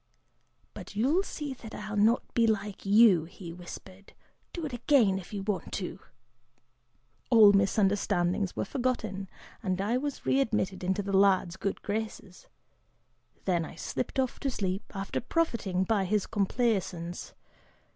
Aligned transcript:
'But 0.73 0.95
you'll 0.95 1.21
see 1.21 1.53
that 1.53 1.75
I'll 1.75 1.95
not 1.95 2.23
be 2.33 2.47
like 2.47 2.87
you,' 2.87 3.25
he 3.25 3.53
whispered; 3.53 4.13
'do 4.51 4.65
it 4.65 4.73
again, 4.73 5.19
if 5.19 5.31
you 5.31 5.43
want 5.43 5.71
to!' 5.73 5.99
All 7.29 7.53
misunderstandings 7.53 8.55
were 8.55 8.65
forgotten 8.65 9.29
and 9.61 9.79
I 9.79 9.97
was 9.97 10.25
readmitted 10.25 10.83
into 10.83 11.03
the 11.03 11.15
lad's 11.15 11.55
good 11.55 11.83
graces. 11.83 12.47
Then 13.45 13.63
I 13.63 13.75
slipped 13.75 14.19
off 14.19 14.39
to 14.39 14.49
sleep, 14.49 14.91
after 14.95 15.21
profiting 15.21 15.83
by 15.83 16.05
his 16.05 16.25
complaisance. 16.25 17.35